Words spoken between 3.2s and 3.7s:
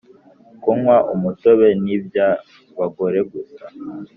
gusa